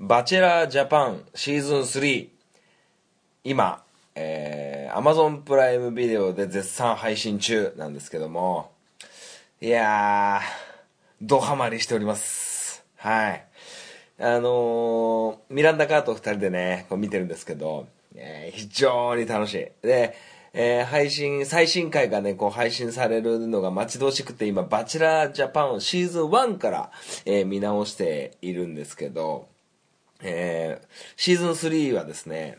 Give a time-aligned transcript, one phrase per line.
[0.00, 2.28] バチェラージャパンシーズン3
[3.44, 3.84] 今、
[4.16, 8.72] えー、Amazon プライムビデオで絶賛配信中なんですけども。
[9.60, 12.84] いやードハマりしております。
[12.96, 13.44] はい。
[14.18, 17.86] あのー、ミランダ・カート2人でねこう見てるんですけど、
[18.16, 19.86] えー、非常に楽しい。
[19.86, 20.16] で
[20.56, 26.92] えー、配信、最新回がね、こう配信されるのが待ち遠しくて、今、バチェラージャパンシーズン1から、
[27.24, 29.48] えー、見直しているんですけど、
[30.24, 30.86] えー、
[31.16, 32.58] シーズン3はですね、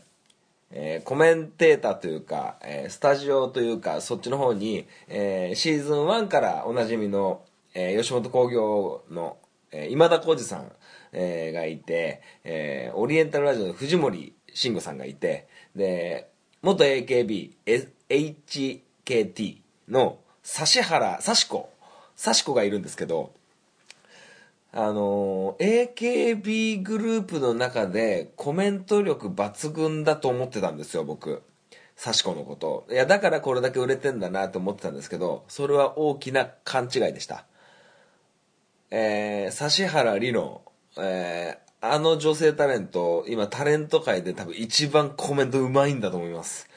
[0.70, 7.42] えー、コメンテーターというか、えー、スタジオというか、そっちの方に、えー、シーズン1からおなじみの、
[7.74, 9.36] え、吉本興業の、
[9.72, 10.72] え、今田耕司さん、
[11.12, 16.30] え、がいて、え、オリエンタルラジオの藤森慎吾さんがいて、で、
[16.62, 17.52] 元 AKB、
[18.08, 19.58] HKT
[19.88, 21.68] の指原、指子、
[22.24, 23.32] 指子がいるんですけど、
[24.78, 31.42] あの AKB グループの中でコメント力抜群だと思ってたんですよ僕。
[31.96, 32.86] 幸子のこと。
[32.90, 37.46] いやだからこれだけ売れてんだなと思ってたんですけどそれは大きな勘違いでした。
[38.90, 40.60] えー、指原莉乃、
[40.98, 46.68] えー、あの女性タレント今タレント界で多分一番コメントうまいんだと思います。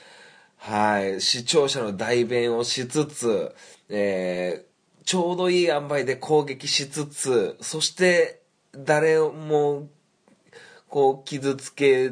[0.55, 1.19] はい。
[1.19, 3.53] 視聴者の代弁をしつつ、
[3.89, 4.68] えー、
[5.05, 8.41] ちょうどいい塩梅で攻撃しつつ、そして
[8.73, 9.87] 誰も
[10.87, 12.11] こう傷つけ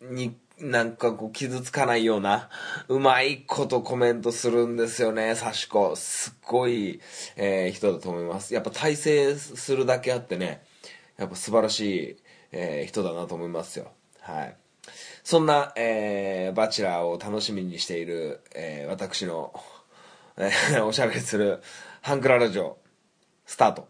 [0.00, 2.48] になんかこう傷つかないような
[2.88, 5.94] うまいことコメントするんですよね、サシコ。
[5.94, 7.00] すっごい、
[7.36, 8.54] えー、人だと思います。
[8.54, 10.62] やっぱ体制するだけあってね、
[11.16, 12.16] やっぱ素晴らしい、
[12.52, 13.92] えー、人だなと思いますよ。
[14.20, 14.56] はい。
[15.22, 19.52] そんな、えー、バチェラーを楽しみにしている、えー、私の、
[20.38, 21.62] えー、おしゃべりする
[22.08, 22.78] ハンクララジオ
[23.44, 23.86] スタート。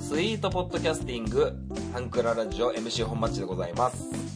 [0.00, 1.52] スイートポッドキャスティング
[1.92, 4.29] ハンクララジオ MC 本町でございます。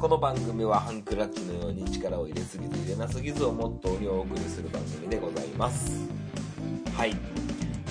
[0.00, 6.08] この番組はハンクラッチのように力を入れすぎず入れなすぎずをモットーにお送りする番組でございます。
[6.96, 7.14] はい。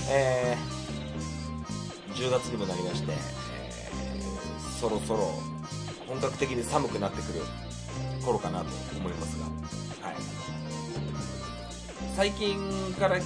[0.10, 5.32] えー、10月にもなりまして、えー、そろそろ
[6.08, 7.42] 本格的に寒くなってくる
[8.26, 8.66] 頃かなと
[8.98, 9.38] 思います
[10.02, 10.16] が、はい、
[12.16, 12.58] 最近
[13.00, 13.20] から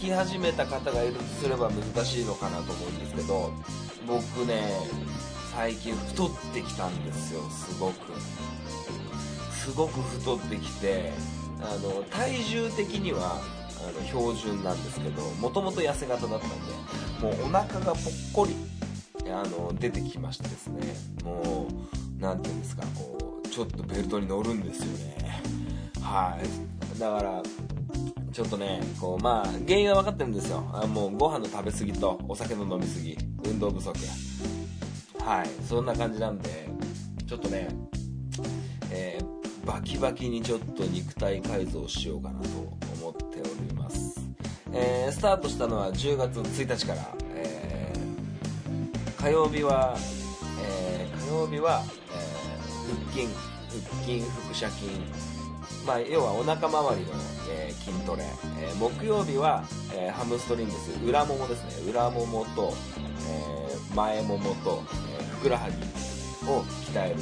[0.00, 3.52] 来始めた方がいるとすれば難しいのかなと思うんですけど
[4.06, 4.62] 僕ね
[5.58, 8.12] 最近太ってきたんですよすごく。
[9.50, 11.10] すごく太ってきて
[11.60, 13.40] あの体重的には
[13.82, 17.94] あの標準なんですけどもともと痩せ型だったんでもうお腹がぽっ
[18.32, 18.54] こり
[19.32, 20.80] あの出てきましてですね
[21.24, 25.42] もう何て言うんですかこうちょっとベルトに乗るんですよね。
[26.00, 26.38] は
[26.96, 27.00] い。
[27.00, 27.42] だから
[28.32, 30.64] ちょっとねこうまあ原因は分かってるんですよ。
[30.72, 33.98] あもうご飯の食べ過ぎとお酒の飲み過ぎ運動不足。
[35.28, 35.48] はい。
[35.68, 36.48] そんな感じなんで
[37.26, 37.68] ちょっとね
[38.90, 42.48] えー、バキバキにちょっと肉体改造しようかなと
[42.98, 44.18] 思っております、
[44.72, 49.94] えー、スタートしたのは10月1日から、えー、火曜日は、
[50.62, 52.58] え火曜日は、え
[53.04, 55.28] 腹筋腹筋腹斜筋。
[55.86, 57.12] まあ、要はお腹周りの、
[57.50, 58.24] え筋トレ、
[58.60, 59.62] え木曜日は、
[59.94, 60.90] えハムストリングス。
[61.06, 61.90] 裏ももですね。
[61.90, 62.72] 裏ももと、
[63.28, 64.82] え前ももと、
[65.38, 65.76] ふくらはぎ
[66.50, 67.16] を鍛える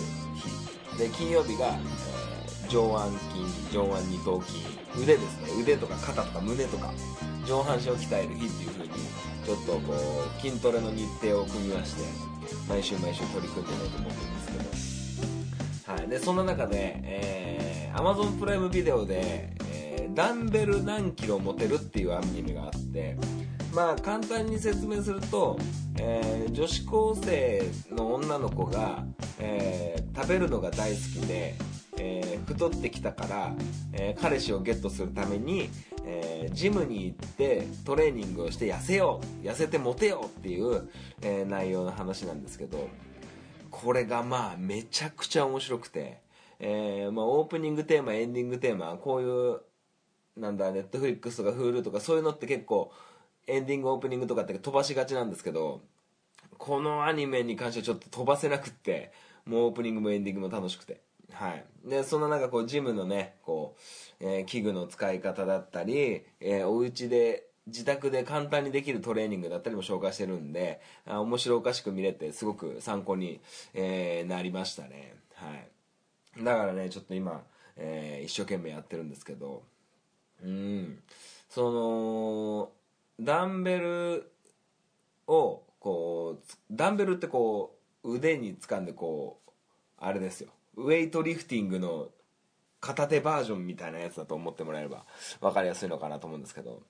[0.94, 0.98] 日。
[0.98, 3.18] で金曜日が、えー、上腕
[3.68, 4.58] 筋上腕二頭筋。
[4.98, 5.62] 腕ですね。
[5.62, 6.92] 腕とか肩とか胸とか
[7.46, 8.94] 上半身を鍛える日っていう風に
[9.44, 12.02] ちょっとこう筋トレの日程を組みまして
[12.68, 15.92] 毎週毎週取り組んでないと思ってるんですけど。
[15.92, 16.08] はい。
[16.08, 23.16] でそんな中で、えー、Amazon プライムビデオで、えー、ダンベル何キロ持てるっていうアニメがあって
[23.76, 25.58] まあ簡単に説明すると、
[26.00, 29.04] えー、女子高生の女の子が、
[29.38, 31.54] えー、食べるのが大好きで、
[31.98, 33.54] えー、太ってきたから、
[33.92, 35.68] え彼氏をゲットするために、
[36.06, 40.88] えジムに行ってトレーニングをして痩せよう痩せてモテようっていう、
[41.20, 42.88] え内容の話なんですけど
[43.70, 46.20] これがまあめちゃくちゃ面白くて、
[46.60, 49.60] えまあ、オープニングテーマエンディングテーマこういう
[50.40, 52.92] なんだネットフリックスとか Hulu とかそういうのって結構
[53.46, 55.80] エンディングオープニングとかって飛ばしがちなんですけど
[56.58, 59.12] このアニメに関してはちょっと飛ばせなくって
[59.44, 61.00] もうオープニングもエンディングも楽しくて。
[61.32, 61.64] はい。
[61.84, 63.76] でそんな中こうジムのねこ
[64.20, 73.40] う、えー、器具の使い方だったり、えー、お家で自宅で簡単にできるトレーニングだったりも紹介してるんであ面白おかしく見れてすごく参考に、
[73.74, 75.14] えーなりましたね。
[75.34, 76.44] はい。
[76.44, 77.42] だからねちょっと今、
[77.76, 79.62] えー一生懸命やってるんですけど
[80.42, 80.98] うん。
[81.48, 82.70] その
[83.20, 84.32] ダンベル
[85.26, 89.50] をこうダンベルってこう腕に掴んでこう
[89.98, 90.50] あれですよ。
[90.76, 92.08] ウェイトリフティングの
[92.80, 95.04] 片手バージョンみたいなやつだと思ってもらえれば
[95.40, 96.82] 分かりやすいのかなと思うんですけど。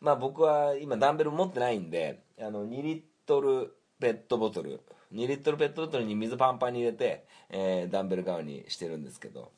[0.00, 4.80] まあ僕は今ダンベル持ってないんであの2リットルペットボトル。
[5.12, 9.52] 2リットルペットボトルに水パンパンに入れて、えーダンベル側にしてるんですけど。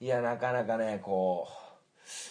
[0.00, 1.67] いやなかなかねこう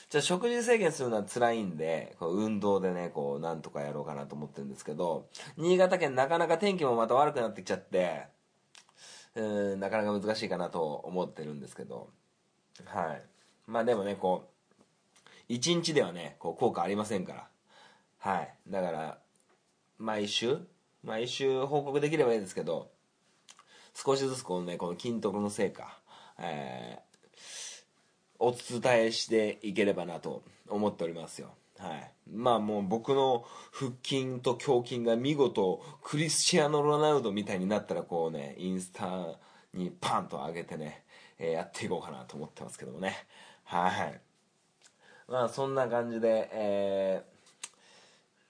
[0.10, 5.28] じゃあ食事制限するのは辛いんでこう運動でねこうなんとかやろうかなと思ってるんですけど
[5.58, 8.28] 新潟県なかなか天気もまた悪くなってきちゃって
[9.36, 12.10] うーんなかなか難しいかなと思ってるんですけど。
[12.86, 13.22] はい。
[13.68, 14.50] まあでもねこ
[15.50, 17.48] う1日ではねこう効果ありませんから。
[18.20, 18.54] はい。
[18.68, 19.18] だから
[20.00, 20.58] 毎週
[21.04, 22.90] 毎週報告できればいいですけど
[23.94, 26.00] 少しずつこのねこの筋トレの成果、
[26.40, 27.07] えー
[28.40, 31.50] お伝えしていければなと思っておりますよ。
[31.78, 32.12] はい。
[32.32, 39.38] まあもう僕の腹筋と胸筋が見事クリスチアーノ・ロナウドみたいになったらこうねインスタ
[39.74, 41.04] にパンと上げてね、
[41.40, 43.16] えーやっていこうかなと思ってますけどもね。
[43.66, 44.20] はい。
[45.28, 47.38] まあそんな感じでえー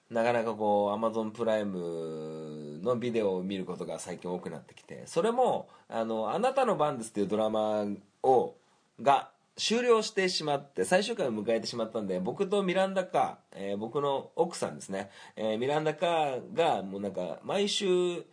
[0.09, 7.85] なかなかこう Amazon プライムのビデオを見ることが最近多くなってきてそれも「あのあなたの番です」っていうドラマ
[8.23, 8.55] を
[9.01, 18.23] が終了してしまって最終回を迎えてしまったんで僕とミランダカー、えー僕の奥さんですね、えーミランダカーがもうなんか毎週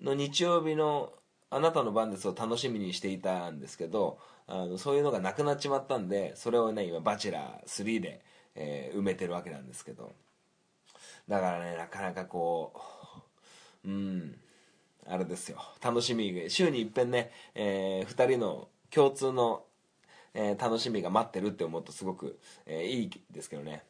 [0.00, 1.12] の日曜日の
[1.50, 8.22] 「あなたの番です」を楽しみにしていたんですけどあのそういうのがなくなっちまったんでそれをね今「バチェラー3で」
[8.54, 10.12] えー埋めてるわけなんですけど。
[11.28, 12.72] だからねなかなかこ
[13.84, 14.40] ううん
[15.06, 15.58] あれですよ。
[15.82, 19.64] 楽しみ週に一遍ね、え2人の共通の、
[20.34, 23.82] えー楽しみが待ってるって思うとすごく、えーいいですけどね。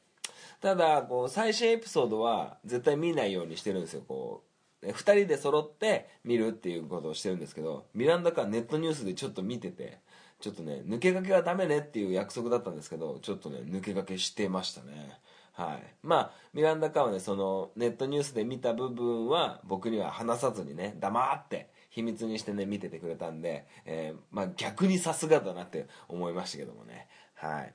[0.60, 4.02] ただこう最新エピソードは絶対見ないようにしてるんですよ。
[4.06, 4.42] こ
[4.82, 9.98] う2人で揃って見るっていうことをしてるんですけどミランダからネットニュースでちょっと見てて
[10.40, 15.18] ちょっとね抜け駆けはダメねっていう約束だったんですけどちょっとね抜け駆けしてましたね。
[15.52, 15.94] はい。
[16.02, 27.08] まあミランダカーはねそのネットニュースで見た部分は僕には話さずにね黙って秘密にしてね見ててくれたんで、えーまあ、逆にさすがだなって思いましたけどもね。
[27.34, 27.74] はい。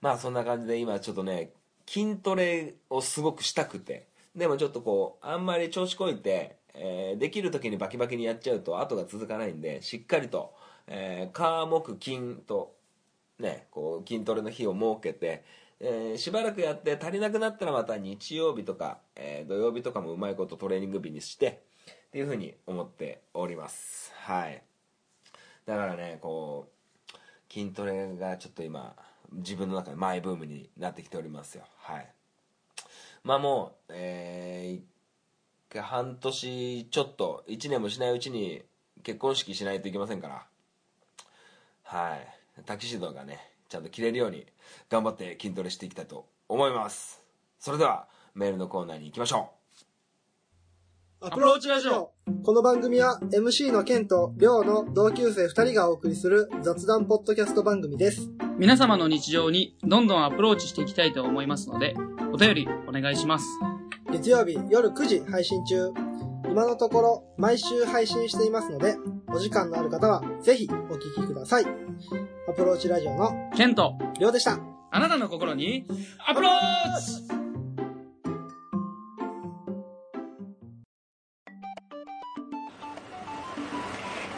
[0.00, 1.52] まあそんな感じで今ちょっとね
[1.86, 4.06] 筋トレをすごくしたくて。
[4.34, 10.54] でもちょっとこうあんまり調子こいて、えーできる時にバキバキにやっちゃうと後が続かないんでしっかりと、
[10.86, 12.74] えー、火木金と
[13.38, 15.44] ねこう筋トレの日を設けて、
[15.80, 24.12] えーしばらくやって足りなくなったらまた日曜日とか、えー土曜日とかもうまいことトレーニング日にしてっていうふうに思っております。
[24.16, 24.62] はい。
[25.66, 28.94] だからねこう筋トレがちょっと今
[29.32, 31.64] 自分の中でマイブームになってきておりますよ。
[31.78, 32.08] はい。
[33.24, 34.92] まあもうえー
[35.80, 38.62] 半年ちょっと1年もしないうちに
[39.02, 40.46] 結婚式しないといけませんから。
[41.84, 42.62] はい。
[42.66, 43.38] タキシードがね
[43.70, 44.46] ちゃんと着れるように
[44.90, 47.22] 頑張って筋トレしていきたいと思います。
[47.58, 49.61] それではメールのコーナーに行きましょう。
[51.24, 52.12] アプローチラジオ
[52.42, 58.28] この番組は MC のケンとリョウの同級生2人がお送りする雑談ポッドキャスト番組です。
[58.58, 61.94] 皆様の日常にどんどんアプローチしていきたいと思いますので、
[62.32, 63.46] お便りお願いします。
[64.10, 65.92] 月曜日夜9時配信中。
[66.50, 68.96] 今のところ毎週配信していますので、
[69.28, 71.64] お時間のある方はぜひお聞きください。
[72.48, 74.58] アプローチラジオのケント、リョウでした。
[74.90, 75.86] あなたの心に
[76.26, 77.41] アプローチ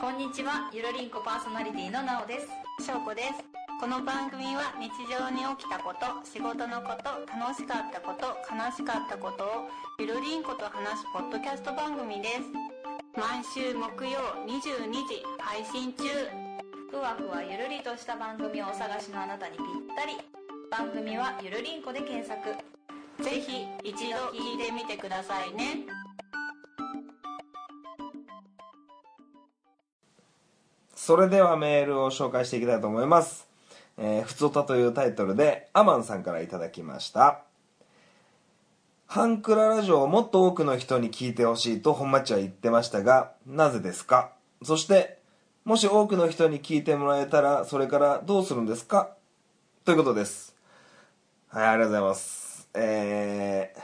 [0.04, 2.84] こんにちは、ゆるりんこパーソナリティのなおです。
[2.84, 3.40] しょうこです。
[3.80, 9.48] この番組は日常に起きたこと、仕事のこと、楽しかったこと、悲しかったことを
[9.98, 12.52] ゆるりんこと話すポッドキャスト番組です。
[13.16, 16.04] 毎週木曜22時配信中。
[16.92, 20.20] ふわふわゆるりとした番組をお探しのあなたにぴったり。
[20.68, 22.52] 番組はゆるりんこで検索。
[23.24, 26.03] ぜひ一度聞いてみてくださいね。
[31.06, 33.46] それではメールを紹介していきたいと思います
[33.98, 37.42] 「えーふつおた」というタイトルでアマンさんからいただきました。
[39.04, 44.32] ハンクララジオをもっと多くの人に聞いてほしいと本町は言ってましたがなぜですか？
[44.62, 45.18] そして
[45.66, 49.10] もし多くの人に聞いてもらえたらそれからどうするんですか？
[49.84, 50.56] ということです。
[51.48, 52.70] はいありがとうございます。
[52.72, 53.80] えー、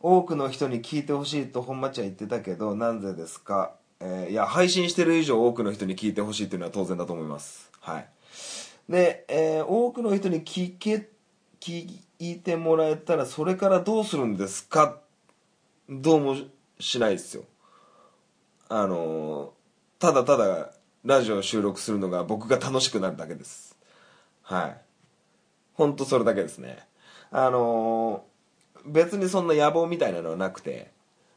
[0.00, 3.74] 多くの人に聞いてほしいと本町は言ってたけど、なぜですか？
[4.00, 7.70] えーいや、配信してる以上多くの人に聞いてほしいっていうのは当然だと思います。
[7.80, 8.08] はい。
[8.88, 11.08] で、えー多くの人に聞け、
[11.60, 14.98] 聞いてもらえたら、それからどうするんですか？
[15.88, 16.36] どうも
[16.78, 17.44] しないですよ。
[18.68, 19.50] あのー
[19.98, 20.72] ただただ
[21.04, 23.76] ラジオを収録するのが僕が楽しくなるだけです。
[24.42, 24.80] はい。
[25.74, 26.78] ほんとそれだけですね。
[27.30, 28.24] あの
[28.86, 30.90] 別にそんな野望みたいなのはなくて、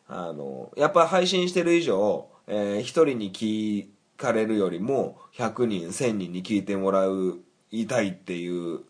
[0.08, 7.40] あのやっぱ配信してる以上、えー一人に聞かれるよりも、100人、1000人に聞いてもらう、
[7.72, 8.82] いたいっていう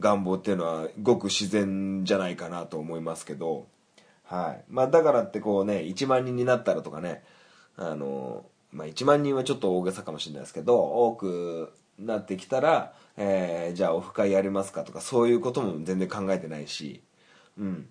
[0.00, 3.66] 願望っていうのは、ごく自然じゃないかなと思いますけど、
[4.24, 4.64] はい。
[4.68, 7.22] まあだからってこうね、1万人になったらとかね、
[7.76, 17.02] あの、まあ1万人はちょっと大げさかもしれないですけど、多くなってきたら、えーじゃあオフ会やりますかとか、そういうことも全然考えてないし、
[17.58, 17.88] うん。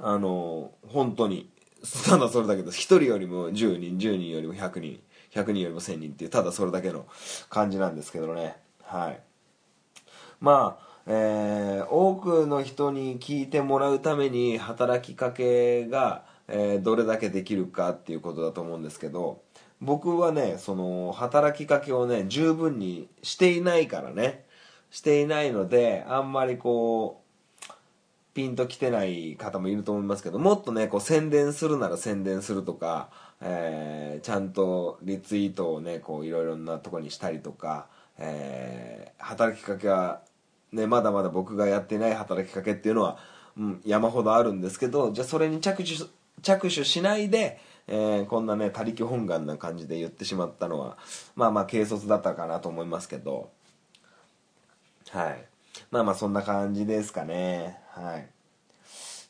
[0.00, 1.50] あの、本当に、
[2.06, 2.78] ただそれだけです。
[2.78, 7.06] 1人よりも10人、10人よりも100人、100人よりも1000人っていう、ただそれだけの
[7.50, 8.56] 感じなんですけどね。
[8.82, 9.20] はい。
[10.40, 19.42] まあ、えー多くの人に聞いてもらうために働きかけが、えーどれだけできるかっていうことだと思うんですけど
[19.80, 24.44] 僕はねその働きかけをね十分にしていないからね
[24.90, 27.23] していないのであんまりこう
[28.34, 33.08] ピンときてない方もいると思いますけどもっとねこう宣伝するなら宣伝するとか、
[33.40, 37.86] えーちゃんとリツイートをねこういろいろなとこにしたりとか、
[38.18, 40.20] えー働きかけは
[40.72, 43.18] ねまだまだ僕がやってない働きかけっていうのは、
[43.56, 45.90] うん、山ほどあるんですけどじゃあそれに着手
[46.42, 50.98] 着手しないで、えーこんなね他力本願な感じで言ってしまったのは
[51.36, 53.50] まあまあ軽率だったかなと思いますけど。
[55.10, 55.44] はい。
[55.90, 57.83] まあまあそんな感じですかね。
[57.94, 58.26] はい。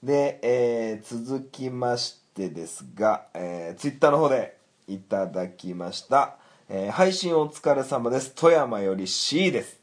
[0.03, 4.57] で、えー続きましてですが、えー、ツイッターの方で
[4.89, 6.37] いただきました、
[6.71, 8.33] えー配信お疲れ様です。
[8.35, 9.81] 富山より C です、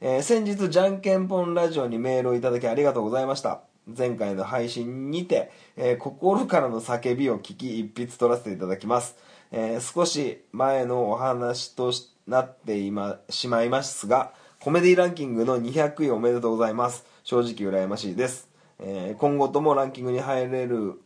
[0.00, 3.60] えー先日じゃんけんぽんラジオにメールをいただきありがとうございました。
[3.86, 9.16] 前回の配信にて、えー心からの叫びを聞き一筆取らせていただきます、
[9.52, 11.92] えー少し前のお話と
[12.26, 14.32] なっていましまいますが
[14.64, 17.04] コメディランキングの200位おめでとうございます。
[17.22, 21.02] 正直羨ましいです、えー今後ともランキングに入れる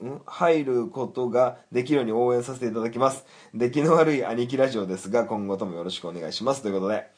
[0.00, 0.22] ん？
[0.24, 3.26] 入ることができるように応援させていただきます。
[3.52, 6.62] 出来の悪い兄貴ラジオですが今後ともよろしくお願いします。
[6.62, 7.10] ということで。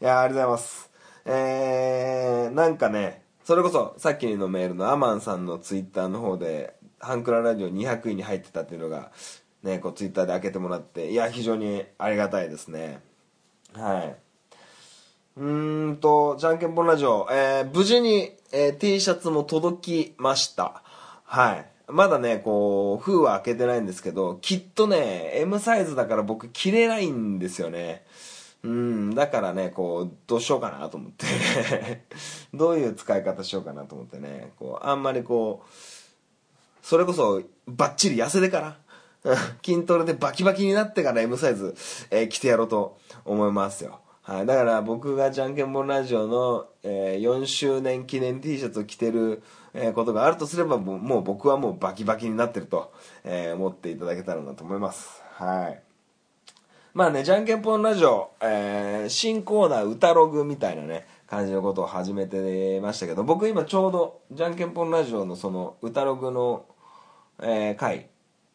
[0.00, 0.90] いやありがとうございます。
[1.26, 9.12] えー、なんかねそれこそさっきのメールのアマンさんのツイッターの方でハンクララジオ200位に入ってたっていうのが
[9.62, 13.00] ねこうツイッターで開けてもらっていや非常にありがたいですね。
[13.74, 14.16] はい。
[15.40, 20.82] うーんと、じゃんけんぽんラジオ、えー無事に、えー T シャツも届きました。
[21.24, 21.66] はい。
[21.88, 28.04] まだね、こう、封は開けてないんですけど、きっとね、M サイズだから僕着れないんですよね。
[28.62, 31.24] うん、だからね、こう、どうしようかなと思って。
[32.52, 35.68] どういう使い方しようかなと思ってね、こう、あんまりこう、
[36.82, 38.76] それこそバッチリ痩せてから
[39.64, 41.74] 筋トレでバキバキになってから M サイズ、
[42.10, 52.92] えー着てやろうと思いますよはい、だから僕がじゃんけんぽんラジオの、えー4周年記念 T シャツを着てる、えーことがあるとすればもうもう僕はもうバキバキになってると、
[53.24, 55.22] えー思っていただけたらなと思います。
[55.34, 55.82] はい。
[56.92, 66.66] まあね、じゃんけんぽんラジオ、えー新コーナー歌ログみたいなね、感じのことを始めてましたけど、僕今ちょうど、じゃんけんぽんラジオのその歌ログの、
[67.40, 68.09] えー回、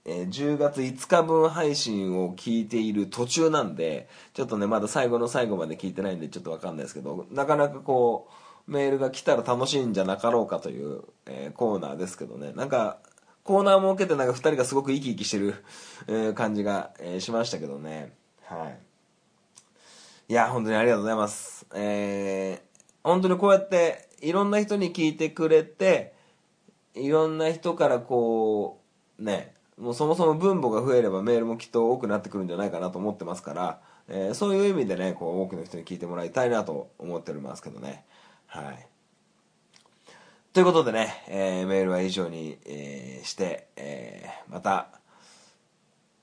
[0.06, 8.30] えー10月5日分配信を聞いている途中なんで、ちょっとね、まだ最後の最後まで聞いてないんでちょっとわかんないですけど、なかなかこ
[8.68, 13.00] う、メールが来たら楽しいんじゃなかろうかという、えーコーナーですけどね、なんか、
[13.44, 15.56] コーナー設けてなんか2人がすごく生き生きしてる、
[16.08, 18.14] え感じが、えーしましたけどね。
[18.44, 18.80] はい。
[20.28, 21.66] いや、本当にありがとうございます。
[21.74, 26.14] えー、本当にこうやって、いろんな人に聞いてくれて、
[26.94, 28.82] いろんな人からこ
[29.20, 38.06] う、ね、もうそもそも分母が増えればメールもきっと多くなってくるんじゃないかなと思ってますから、えーそういう意味でね、こう多くの人に聞いてもらいたいなと思っておりますけどね。
[38.48, 38.88] はい。
[40.54, 44.88] ということでね、えーメールは以上に、えーして、えーまた、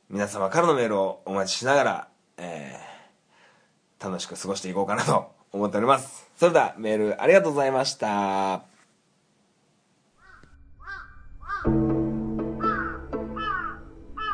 [0.09, 2.79] 皆様からのメールをお待ちしながら、え
[4.03, 6.29] 楽しく過ごしていこうかなと思っております。
[6.37, 8.72] それではメールありがとうございました。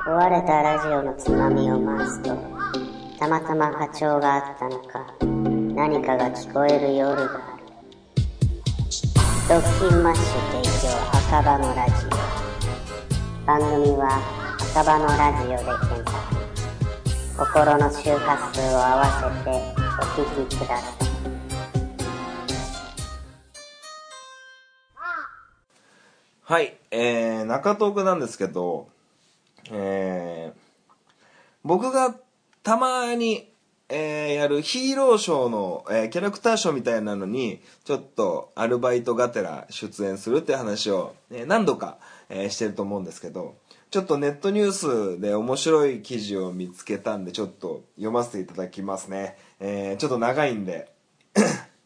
[0.08, 2.34] 壊れたラジオのつまみを回すと
[3.18, 5.06] たまたま波長があったのか
[5.74, 7.64] 何かが聞こえる夜がある。
[9.50, 12.08] ドッキンマッシュ提供赤羽のラジオ。
[13.44, 14.18] 番組は
[14.72, 16.24] 赤羽のラジオで検索。
[17.36, 19.50] 心の周波数を合わせて
[20.00, 21.08] お聞きください。
[26.44, 28.88] はい、えー、中東区なんですけど、
[29.70, 30.60] えー、
[31.64, 32.14] 僕が
[32.62, 33.50] たまに、
[33.88, 41.98] えー、やるヒーローショーの、えーキャラクターショーみたいなのに、ちょっとアルバイトがてら出演するって話を、えー何度か、
[42.28, 43.56] えーしてると思うんですけど、
[43.90, 44.72] ちょっとネットニュー
[45.16, 49.36] スで面白い記事を見つけたんで、ちょっと読ませていただきますね。
[49.60, 50.92] えーちょっと長いんで、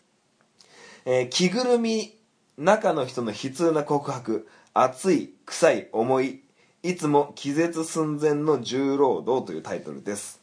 [1.04, 2.16] えー着ぐるみ
[2.58, 4.48] 中の人の悲痛な告白。
[4.74, 6.41] 熱い臭い重い。
[6.84, 10.40] いつも気絶寸前の重労働というタイトルです、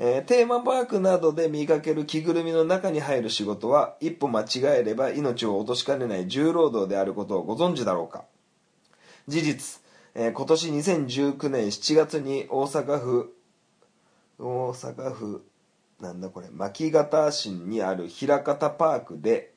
[0.00, 8.24] えーテーマパークなどで見かける着ぐるみの中に入る仕事は一歩間違えれば命を落としかねない重労働であることをご存知だろうか。
[9.28, 9.80] 事実、
[10.16, 13.36] えー今年2019年7月に大阪府
[14.40, 15.44] 大阪府
[16.00, 19.52] なんだこれ牧方市にある枚方パークで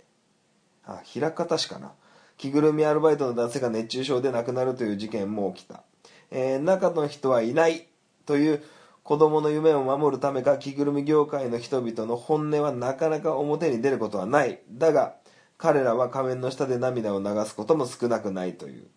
[0.85, 1.93] あ枚方市かな。
[2.37, 5.83] 着ぐるみアルバイトの男性が熱中症で亡くなるという事件も起きた、
[6.31, 7.88] えー中の人はいない
[8.25, 8.63] という
[9.03, 14.59] 子供の夢を守るためか着ぐるみ業界の人々の本音はなかなか表に出ることはない。
[14.71, 15.15] だが
[15.57, 18.88] 彼らは仮面の下で涙を流すことも少なくないという。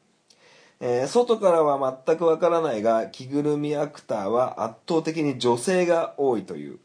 [0.81, 6.79] えー外からは全くわからないが着ぐるみアクターは圧倒的に女性が多いという。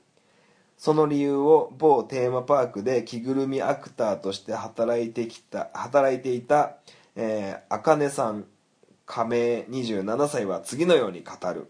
[0.79, 6.77] その理由を某テーマパークで着ぐるみアクターとして働いてきた働いていた、
[7.17, 8.45] えー、あかねさん
[9.09, 11.67] 加盟27歳は次のように語る。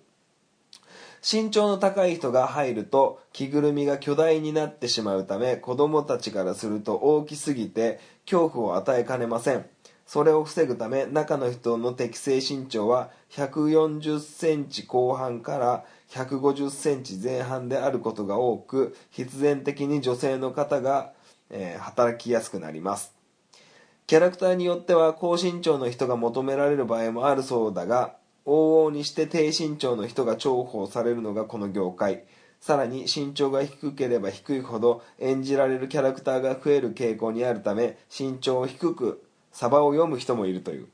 [1.26, 9.66] 身長の高い人が入ると着ぐるみが巨大になってしまうため子供たちからすると大きすぎて恐怖を与えかねません。
[10.06, 21.14] それを防ぐため中の人の適正身長は140センチ後半から150センチ前半であることが多く必然的に女性の方が、
[21.50, 23.19] えー働きやすくなります。
[24.10, 32.24] キャラクターによっては高身長の人が求められる場合もあるそうだが往々にして低身長の人が重宝されるのがこの業界。
[32.60, 40.88] さらに身長が低ければ低いほど演じられるキャラクターが増える傾向にあるため身長を低くサバを読む人もいるという。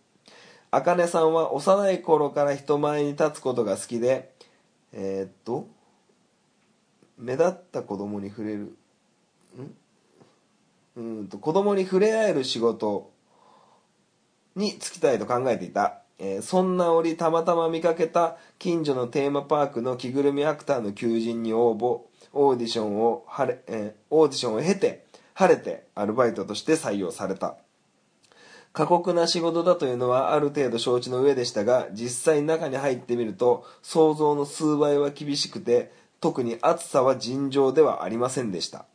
[0.71, 4.33] あかねさんは幼い頃から人前に立つことが好きで
[4.91, 5.69] えーっと
[7.17, 8.77] 目立った子供に触れる
[9.57, 9.73] ん？
[10.95, 13.11] うんと子供に触れ合える仕事
[14.55, 22.01] に就きたいと考えていた、えーそんな折たまたま見かけた近所のテーマパークの着ぐるみアクターの求人に応募
[22.33, 27.57] オーディションを晴れ、えーオーディションを経て晴れてアルバイトとして採用された。
[28.71, 38.85] 過酷な仕事だというのはある程度承知の上でしたが実際中に入ってみると想像の数倍は厳しくて特に暑さは尋常ではありませんでした。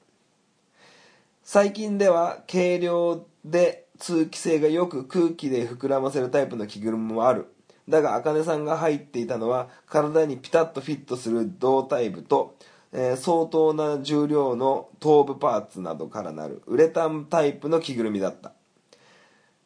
[1.52, 7.52] 最近では軽量で通気性がよく空気で膨らませるタイプの着ぐるみもある。
[7.88, 12.54] だが茜さんが入っていたのは体にピタッとフィットする胴体部と、
[12.92, 18.52] えー相当な重量の頭部パーツなどからなるウレタンタイプの着ぐるみだった。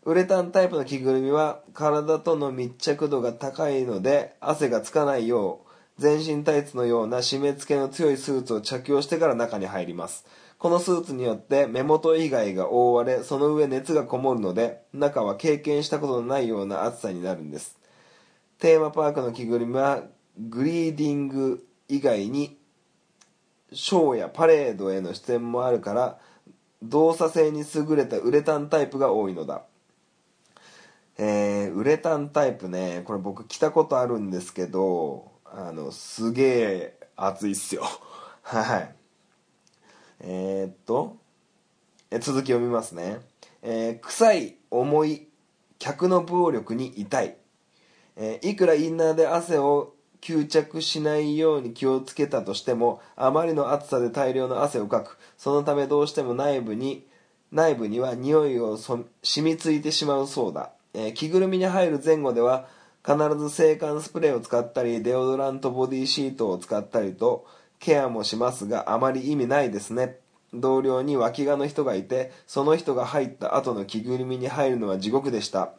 [0.05, 10.25] ウレタンタイプの着ぐるみは体との密着度が高いので汗がつかないよう全身タイツのような締め付けの強いスーツを着用してから中に入ります。
[10.65, 17.79] このスーツによって目元以外が覆われその上熱がこもるので中は経験したことのないような暑さになるんです。
[18.59, 20.05] テーマパークの着ぐるみは
[20.39, 22.57] グリーディング以外に
[23.75, 26.19] ショーやパレードへの出演もあるから
[26.83, 29.65] 動作性に優れたウレタンタイプが多いのだ。
[31.19, 37.83] えー、ウレタンタイプねこれ僕着たことあるんですけどあのすげえ熱いっすよ。
[38.43, 39.04] はい。
[40.27, 41.19] えー、っと
[42.11, 43.19] え続き読みますね、
[43.63, 45.29] えー臭い重い
[45.79, 47.37] 客の暴力に痛い、
[48.17, 55.19] えーいくらインナーで汗を吸着しないように気をつけたとしてもあまりの暑さで大量の汗をかく。
[55.37, 57.07] そのためどうしても内部に
[57.53, 59.05] 内部には匂いを染
[59.43, 62.67] みついてしまうそうだ、えー着ぐるみに入る前後では
[63.05, 67.47] 必ず制汗スプレーを使ったりデオドラントボディシートを使ったりと
[67.85, 70.17] ケアもしますがあまり意味ないですね。
[70.55, 75.73] 同僚に脇がの人がいてその人が入った後の着ぐるみに入るのは地獄でした。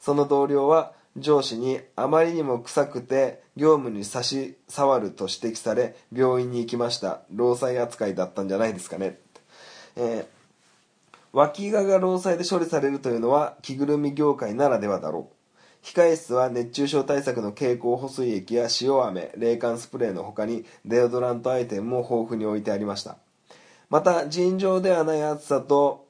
[0.00, 7.20] その同僚は上司にあまりにも臭くて業務に差し障ると指摘され病院に行きました。
[7.30, 9.20] 労災扱いだったんじゃないですかね、
[9.96, 10.34] えー
[11.34, 15.33] 脇がが労災で処理されるというのは着ぐるみ業界ならではだろう。
[15.84, 23.18] 控え室は熱中症対策の蛍光補水液や塩飴冷感スプレーの他にデオドラントアイテムも豊富に置いてありました。
[23.90, 26.08] また尋常ではない暑さと、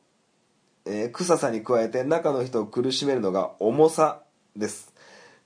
[0.87, 4.23] えー臭さに加えて中の人を苦しめるのが重さ
[4.55, 4.95] です。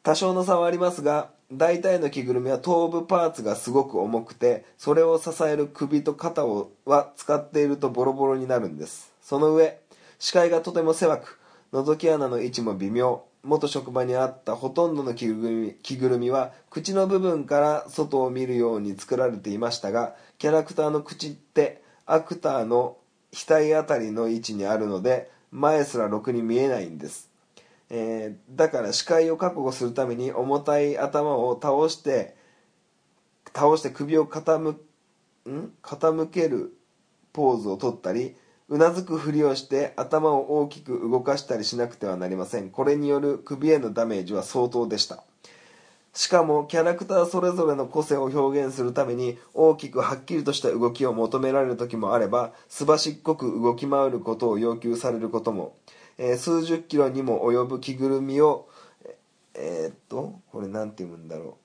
[0.03, 9.11] 多少の差はありますが大体の着ぐるみは頭部パーツがすごく重くてそれを支える首と肩をは使っているとボロボロになるんです。
[9.23, 9.79] その上
[10.19, 11.41] 視界がとても狭く
[11.73, 13.28] 覗き穴の位置も微妙。
[13.45, 22.97] 元職場にあったほとんどの着ぐるみ着ぐるみは口の部分から外を見るように作られていましたがキャラクターの口ってアクターの
[23.33, 27.31] 額あたりの位置にあるので前すらろくに見えないんです。
[27.91, 32.37] えーだから視界を確保するために重たい頭を倒して
[33.55, 34.59] 倒して首を傾
[35.51, 35.73] ん？
[35.83, 36.77] 傾ける
[37.33, 38.37] ポーズをとったり
[38.69, 42.71] うなずくふりをして頭を大きく動かしたりしなくてはなりません。
[42.71, 45.25] これによる首へのダメージは相当でした。
[46.13, 55.77] しかもキャラクターそれぞれの個性を表現するために大きくはっきりとした動きを求められる時もあればすばしっこく動き回ることを要求されることも、
[56.19, 58.69] えー数十キロにも及ぶ着ぐるみを
[59.55, 61.57] えーっとこれなんて言うんだろ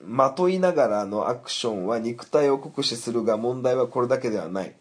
[0.00, 0.06] う。
[0.06, 4.76] まといながらのアクションは肉体を酷使するが問題はこれだけではない。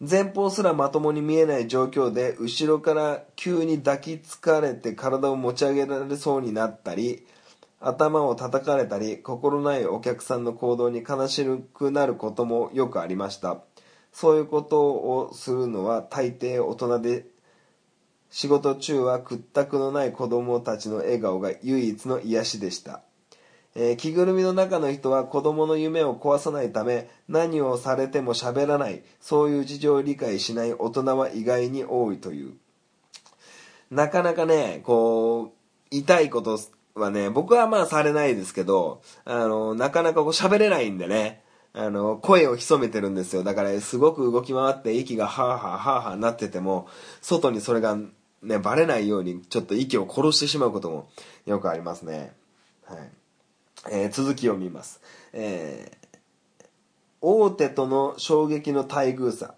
[0.00, 7.26] 前方すらまともに見えない状況で後ろから急に抱きつかれて体を持ち上げられそうになったり
[7.80, 13.62] 頭を叩かれたり心ないお客さんの行動に悲しくなることもよくありました。
[14.12, 17.26] そういうことをするのは大抵大人で
[18.30, 23.02] 仕事中は屈託のない子供たちの笑顔が唯一の癒しでした、
[23.76, 32.54] えー着ぐるみの中の人は子供の夢を壊さないため何をされても喋らないそういう事情を理解しない大人は意外に多いという。
[33.90, 35.56] なかなかねこう
[35.90, 36.58] 痛いこと
[36.94, 43.44] はね僕はまあされないですけどあのなかなかこう喋れないんでねあの声を潜めてるんですよ。
[43.44, 46.88] だからすごく動き回って息がハーハーハーハーなってても
[47.20, 47.98] 外にそれが
[48.42, 51.10] ねバレないようにちょっと息を殺してしまうことも
[51.44, 52.32] よくありますね。
[52.86, 53.10] はい、
[53.90, 55.00] えー続きを見ます。
[55.32, 56.06] えー
[57.22, 59.54] 大手との衝撃の待遇差、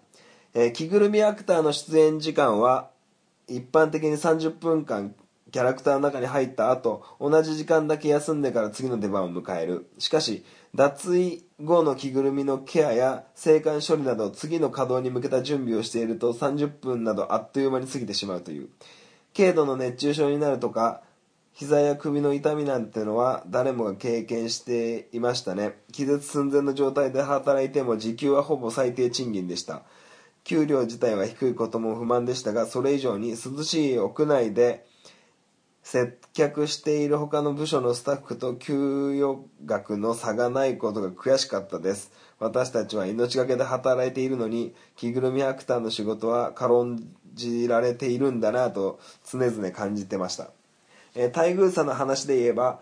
[0.53, 2.89] えー着ぐるみアクターの出演時間は
[3.47, 5.13] 一般的に30分間
[5.51, 9.87] キャラクターの中に入った後同じ時間だけ休んでから次の出番を迎える。
[9.97, 18.69] しかし脱衣後の着ぐるみのケアや生還処理など次の稼働に向けた準備をしていると30分などあっという間に過ぎてしまうという。
[19.35, 21.01] 軽度の熱中症になるとか
[21.59, 25.73] 膝や首の痛みなんてのは誰もが経験していましたね。
[25.91, 29.81] 気絶寸前の状態で働いても時給はほぼ最低賃金でした。
[30.45, 34.85] 給料自体は低いことも不満でしたがそれ以上に涼しい屋内で
[35.83, 42.13] 接客している他の部署のスタッフと給与額の差がないことが悔しかったです。
[42.39, 50.51] 私たちは命がけで働いているのに着ぐるみアクターの仕事は軽んじられているんだなと常々感じてました。
[51.15, 52.79] えー待遇差の話で言えば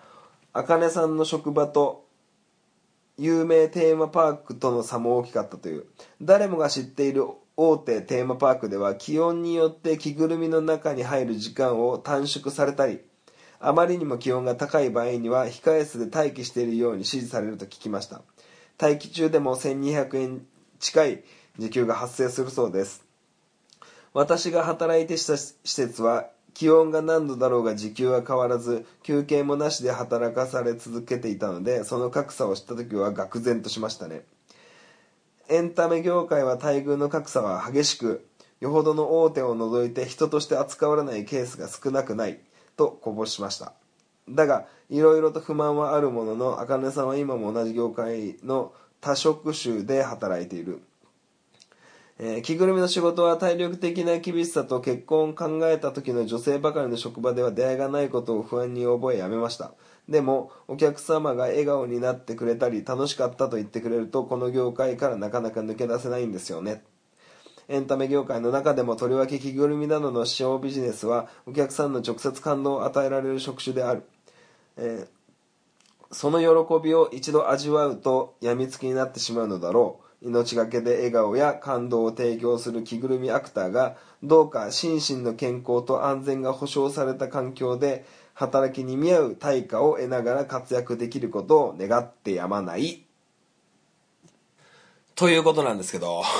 [0.53, 2.05] 茜さんの職場と
[3.17, 5.85] 有名テーマパークとの差も大きかったという。
[6.21, 12.99] 誰もが知っている大手テーマパークでは気温によって着ぐるみの中に入る時間を短縮されたり
[13.59, 18.21] あまりにも気温が高い場合には控え室で待機しているように指示されると聞きました。
[18.79, 20.45] 待機中でも1200円
[20.79, 21.23] 近い
[21.57, 23.03] 時給が発生するそうです。
[24.13, 34.23] 私が働いてした施設は気温が何度だろうが時給は変わらず休憩もなしで働かされ続けていたのでその格差を知った時は愕然としましたね。
[35.49, 38.25] エンタメ業界は待遇の格差は激しく
[38.59, 42.39] よほどの大手を除いて人として扱われないケースが少なくない
[42.75, 43.73] とこぼしました。
[44.27, 50.81] だがいろいろと不満はあるものの茜さんは今も同じ業界の多職種で働いている。
[52.19, 59.73] えー着ぐるみの仕事は体力的な厳しさと結婚を考えた時の女性ばかりの職場では出会いがないことを不安に覚えやめました。
[60.10, 66.84] でもお客様が笑顔になってくれたり楽しかったと言ってくれるとこの業界からなかなか抜け出せないんですよね。
[67.67, 74.03] エンタメ業界の中でもとりわけ着ぐるみなどのショービジネスはお客さんの直接感動を与えられる職種である、
[74.77, 75.17] えー
[76.10, 80.06] その喜びを一度味わうと病みつきになってしまうのだろう。
[80.21, 93.03] 命がけで笑顔や感動を提供する着ぐるみアクターがどうか心身の健康と安全が保障された環境で働きに見合う対価を得ながら活躍できることを願ってやまない
[95.15, 96.23] ということなんですけど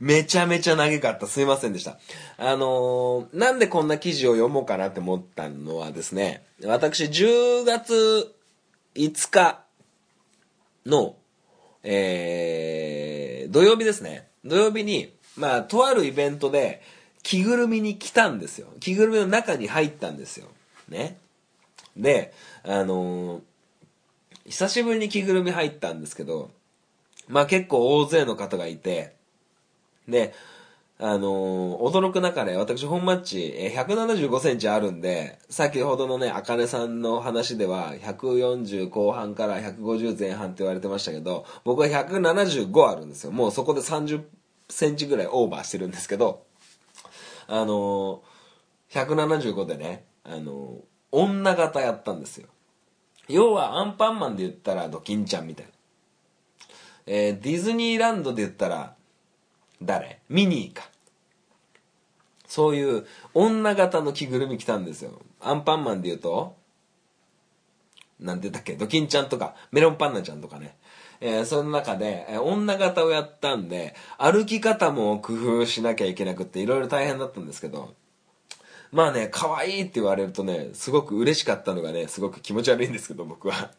[0.00, 1.26] めちゃめちゃ長かった。
[1.26, 1.98] すいませんでした。
[2.38, 8.34] あのーなんでこんな記事を読もうかなって思ったのはですね、私10月
[8.94, 9.62] 5日
[10.86, 11.16] の、
[11.82, 14.28] えー、土曜日ですね。
[14.44, 16.82] 土曜日に、まあ、とあるイベントで、
[17.22, 18.68] 着ぐるみに来たんですよ。
[18.80, 20.46] 着ぐるみの中に入ったんですよ。
[20.88, 21.18] ね。
[21.96, 23.40] で、あのー
[24.50, 26.50] 久しぶりに着ぐるみ入ったんですけど、
[27.28, 29.14] まあ結構大勢の方がいて、
[30.08, 30.34] で、
[31.02, 43.32] あのー驚く中で、私、本マッチ、えー175センチあるんで、先ほどのね、あかねさんの話では、140後半から150前半って言われてましたけど、僕は175あるんですよ。
[43.32, 44.22] もうそこで30
[44.68, 46.42] センチぐらいオーバーしてるんですけど、
[47.46, 50.80] あのー175でね、あのー
[51.12, 52.46] 女型やったんですよ。
[53.26, 55.72] 要はアンパンマンで言ったらドキンちゃんみたいな。
[57.06, 58.94] えーディズニーランドで言ったら、
[59.82, 60.20] 誰？
[60.28, 60.88] ミニーか。
[62.46, 65.20] そういう女型の着ぐるみ着たんですよ。
[65.40, 66.56] アンパンマンで言うと、
[68.18, 68.74] なんて言ったっけ？
[68.74, 70.76] ドキンちゃんとか、メロンパンナちゃんとかね。
[71.20, 77.94] えーその中で、えー女型をやったんで、歩き方も工夫しなきゃいけなくって、いろいろ大変だったんですけど、
[78.90, 83.70] まあね、可愛いって言われるとね、すごく嬉しかったのがね、すごく気持ち悪いんですけど、僕は。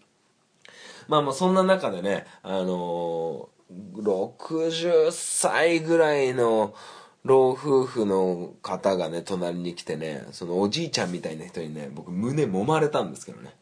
[1.08, 3.50] まあまあそんな中でね、あの、
[3.94, 6.74] 60歳ぐらいの
[7.24, 13.56] 老夫婦の方がね、隣に来てね、そのおじいちゃんみたいな人にね、僕胸揉まれたんですけどね。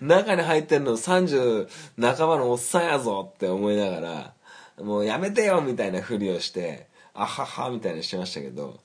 [0.00, 1.68] 中に入ってんの30
[2.00, 4.34] 半ばのおっさんやぞって思いながら、
[4.78, 8.80] もうやめてよみたいなふりをして、あははみたいにしてましたけど、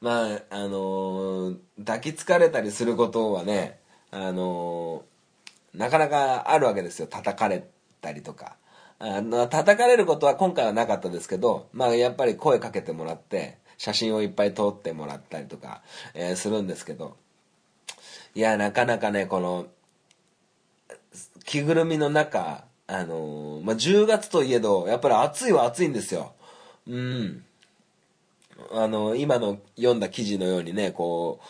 [0.00, 3.78] まあ、あのー抱きつかれたりすることはね、
[4.10, 5.13] あのー
[5.74, 7.06] なかなかあるわけですよ。
[7.06, 7.66] 叩かれ
[8.00, 8.56] たりとか。
[9.00, 15.82] あの叩かれることは今回はなかったですけど、まあやっぱり声かけてもらって、写真をいっぱい撮ってもらったりとか、
[16.14, 17.16] えーするんですけど、
[18.34, 19.66] いや、なかなかね、この、
[21.44, 26.32] 着ぐるみの中、あのーまあ、10月といえど、やっぱり暑いは暑いんですよ。
[26.86, 27.44] うん。
[28.72, 31.46] あの、今の読んだ記事のようにね、こう、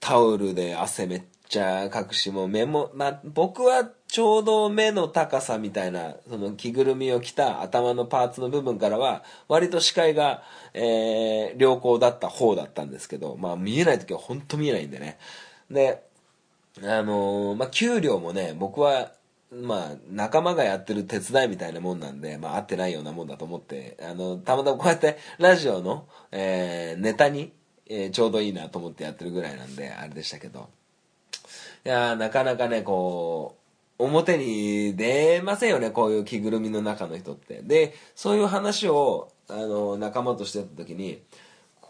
[0.00, 1.22] タオルで汗めっ
[1.52, 15.18] ちゃかくし、も目も、まあ、僕はちょうど目の高さみたいな、その着ぐるみを着た頭のパーツの部分からは、割と視界が、えー良好だった方だったんですけど、まあ見えない時は本当見えないんでね。
[15.70, 16.02] で、
[16.82, 19.12] あのーまあ、給料もね、僕は、
[19.50, 27.52] まあ、仲間がやってる手伝いみたいなもんなんで、まあ、合ってないようなもんだと思って、あの、たまたまこうやって、ラジオの、えーネタに、
[27.90, 30.70] えーちょうどいいなと思ってやってるぐらいなんで、あれでしたけど。
[31.84, 33.56] いやなかなかね、こ
[33.98, 37.62] う、表に出ませんよね、こういう着ぐるみの中の人って。
[37.62, 41.22] で、そういう話を、あの、仲間としてた時に、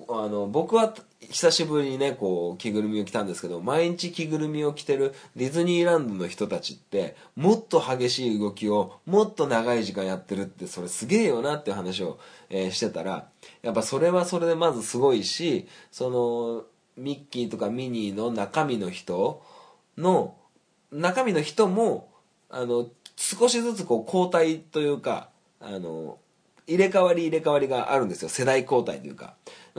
[0.09, 12.19] あの僕は久しぶりにねこう着ぐるみを着たんですけど毎日着ぐるみを着てるディズニーランドの人たちってもっと激しい動きをもっと長い時間やってるってそれすげえよなっていう話を、
[12.51, 13.29] えーしてたら
[13.63, 16.65] やっぱそれはそれでまずすごいしその
[16.97, 19.43] ミッキーとかミニーの中身の人
[19.99, 20.37] の
[20.91, 22.11] 中身の人も
[22.51, 25.29] あの少しずつこう交代というか
[25.61, 26.19] あの
[26.67, 28.29] 入れ替わり入れ替わりがあるんですよ。
[28.29, 29.35] 世代交代というか。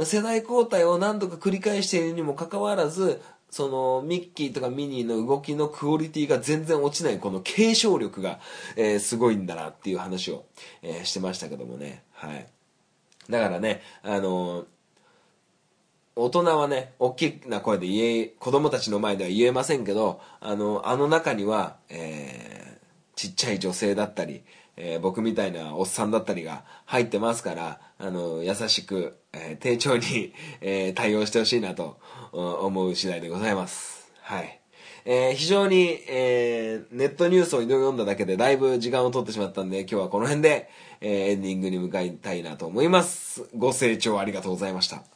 [0.06, 3.22] 世代交代を何度か繰り返しているにもかかわらず
[3.52, 8.40] そのミッキーとかミニーの動きのクオリティが全然落ちないこの継承力が、
[8.76, 10.46] えーすごいんだなっていう話を、
[10.82, 12.04] えーしてましたけどもね。
[12.14, 12.48] はい。
[13.30, 14.66] だからねあの
[16.16, 22.64] 大人はね大きな声で言え子供たちの前では言えませんけどあのあの中には、えー
[23.16, 24.42] ちっちゃい女性だったり、
[24.76, 32.00] えー僕みたいなおっさんだったりが入ってますからあの優しく、えー丁重に、えー対応してほしいなと
[32.32, 34.12] 思う次第でございます。
[34.22, 34.60] はい。
[35.06, 40.70] えー非常に、えーネットニュースを読んだだけでだいぶ時間を取ってしまったんで今日はこの辺で、
[41.02, 43.48] えーエンディングに向かいたいなと思います。
[43.56, 45.13] ご清聴ありがとうございました。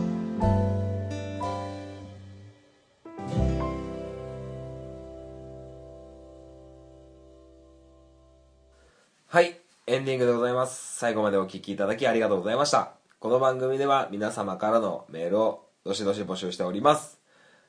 [10.01, 10.97] ンディングでございます。
[10.97, 12.93] 最後までお聞きいただきありがとうございました。
[13.19, 17.19] この番組では皆様からのメールをどしどし募集しております。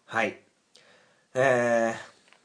[0.06, 0.40] はい。
[1.34, 1.94] えー、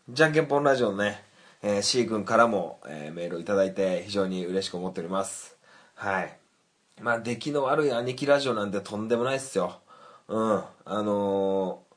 [0.09, 1.23] じゃんけんぽんラジオのね、
[1.63, 5.55] えー、C 君からも、えーメールをいただいて非常に嬉しく思っております。
[5.95, 6.37] はい。
[7.01, 9.79] まあ、出来の悪い兄貴ラジオなんてとんでもないっすよ。
[10.27, 10.63] うん。
[10.83, 11.87] あのー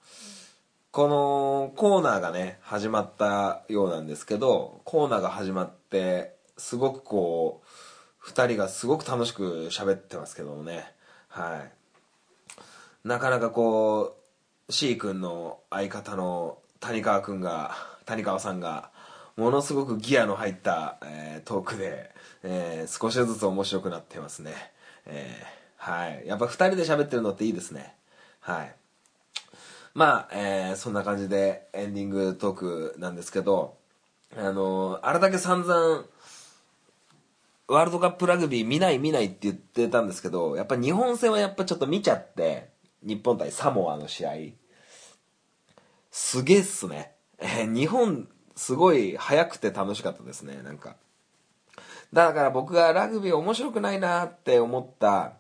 [0.93, 7.63] このコーナーがね始まったようなんですけどコーナーが始まってすごくこ
[8.25, 10.93] う2人がすごく楽しく喋ってますけどもね。
[11.29, 11.65] は
[13.05, 13.09] い。
[13.09, 14.17] なかなかこ
[14.69, 18.91] う C 君の相方の谷川君が谷川さんが
[19.37, 22.11] ものすごくギアの入った、えートークで、
[22.43, 24.53] えー少しずつ面白くなってますね、
[25.07, 26.27] えーはい。
[26.27, 27.95] やっぱ2人で喋ってるのっていいですね。
[28.41, 28.75] はい。
[29.95, 33.77] まあ、えーそんな感じでエンディングトークなんですけど、
[34.37, 36.05] あのーあれだけ散々、
[37.71, 42.71] ワールドカップラグビー見ない見ないって言ってたんですけど、やっぱ日本戦はやっぱちょっと見ちゃって、
[43.05, 44.33] 日本対サモアの試合、
[46.11, 47.13] すげえっすね。
[47.39, 50.97] えー日本、すごい早くて楽しかったですね、なんか。
[52.13, 55.35] だから僕がラグビー面白くないなって思った、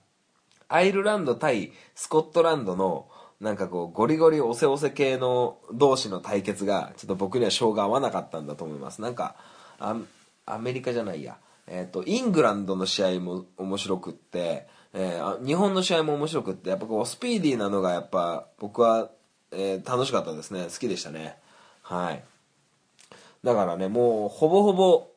[0.69, 3.09] アイルランド対スコットランドの
[3.40, 9.35] なんかこうゴリゴリオセオセ系の同士の対決がちょっと僕には性が合わなかったんだと思いますなんか
[9.81, 9.97] ア
[10.47, 11.38] アメリカじゃないや
[11.70, 19.11] えっ、とイングランドの試合も面白くって、えー日本の試合も面白くってやっぱこうスピーディーなのがやっぱ僕は、
[19.52, 20.64] えー楽しかったですね。
[20.64, 21.38] 好きでしたね。
[21.83, 22.24] はい。
[23.44, 25.09] だからねもうほぼほぼ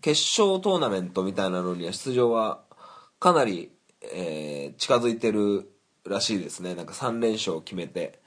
[0.00, 2.62] 決勝トーナメントみたいなのには出場は
[3.18, 3.72] かなり、
[4.14, 5.68] えー近づいてる
[6.04, 6.76] らしいですね。
[6.76, 8.20] なんか3連勝を決めて。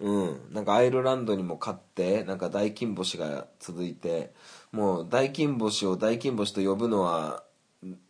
[0.00, 0.40] うん。
[0.52, 4.32] なんかアイルランドにも勝ってなんか大金星が続いて。
[4.72, 7.42] もう大金星を大金星と呼ぶのは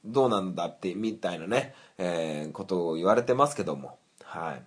[0.05, 3.99] どうなんだってみたいなね、えーことを言われてますけども。
[4.23, 4.63] はい、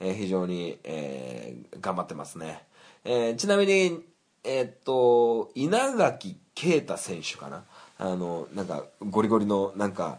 [0.00, 2.62] えー非常に、えー頑張ってますね、
[3.04, 4.04] えーちなみに
[4.44, 7.64] えーっと稲垣啓太選手かな。
[8.00, 10.18] あのなんかゴリゴリのなんか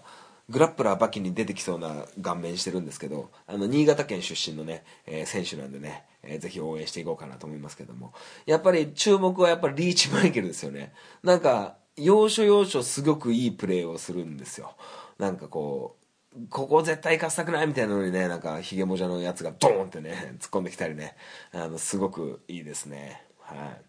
[0.49, 8.13] グラップラーバキに出てきそうな顔面してるんですけどあの新潟県出身のね、えー選手なんでね、えーぜひ応援していこうかなと思いますけども。
[8.45, 10.93] やっぱり注目はやっぱりリーチマイケルですよね。
[11.23, 14.75] なんか要所要所すごくいいプレーをするんですよ。
[15.17, 15.97] なんかこ
[16.35, 21.15] うここ絶対勝ちたくないみたいなのにねなんかひげもじゃのやつがドーンってね突っ込んできたりね。
[21.51, 23.23] あのすごくいいですね。
[23.39, 23.88] はい。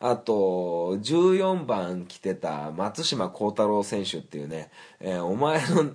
[0.00, 5.92] あと14番着てた松島幸太郎選手っていうね、えーお前の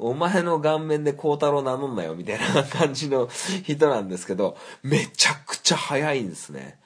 [0.00, 3.28] お前の顔面で幸太郎名乗んなよみたいな感じの
[3.64, 6.78] 人なんですけどめちゃくちゃ速いんですね。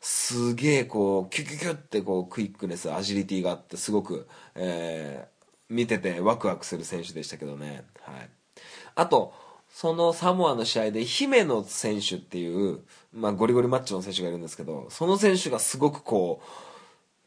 [0.00, 5.36] すげえこうキュキュキュってこうクイックネスアジリティがあってすごく、えー
[5.68, 8.28] 見ててワクワクする選手でしたけどね、はい、
[8.94, 9.34] あと
[9.76, 12.80] そのサモアの試合で姫野選手っていう、
[13.12, 16.40] まあ、ゴリゴリマッチョの選手がいるんですけどその選手がすごくこ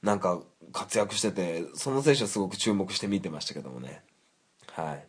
[0.02, 0.42] うなんか
[0.74, 4.02] 活躍しててその選手はすごく注目して見てましたけどもね。
[4.72, 5.06] はい。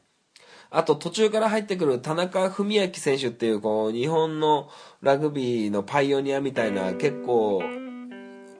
[0.69, 4.69] あと途中から入ってくる田中史明選手っていうこう日本の
[5.01, 7.63] ラグビーのパイオニアみたいな結構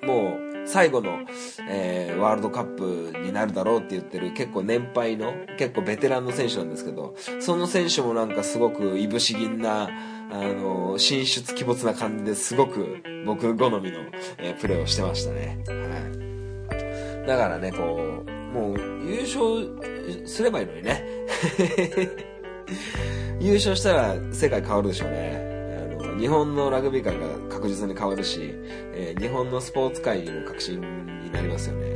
[0.03, 1.21] もう最後の、
[1.69, 9.89] えーワールドカップになるだろうって言ってる結構年配の結構ベテランの選手なんですけどその選手もなんかすごくいぶし銀な
[10.31, 14.01] あの神出鬼没な感じですごく僕好みの、
[14.39, 21.05] えープレーをしてましたね、はい、だからねこうもう優勝すればいいのにね。
[23.41, 25.50] 優勝したら世界変わるでしょうね。
[26.21, 28.55] 日本のラグビー界が確実に変わるし、
[28.93, 30.81] えー日本のスポーツ界にも革新
[31.23, 31.87] になりますよね、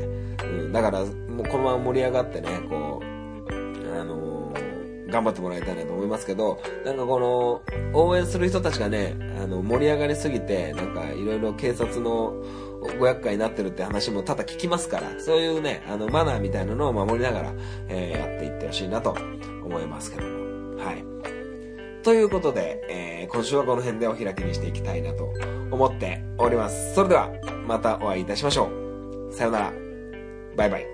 [0.43, 3.05] うん、だからもうこのまま盛り上がってねこう
[4.01, 7.63] あのー頑張ってもらいたいなと思いますけどなんかこの
[7.93, 12.35] 応援する人たちがねあの盛り上がりすぎてなんかいろいろ警察の
[12.99, 17.53] ご厄介になってるって話も多々聞きますからそういうねあのマナーみたいなのを守りながら、
[17.89, 19.17] えーやっていってほしいなと
[19.65, 20.77] 思いますけども。
[20.83, 21.44] はい。
[22.05, 25.25] ということで、えー今週はこの辺でお開きにしていきたいなと
[25.71, 26.95] 思っております。
[26.95, 27.31] それでは、
[27.67, 29.33] またお会いいたしましょう。
[29.33, 29.73] さよなら。
[30.57, 30.94] バイバイ。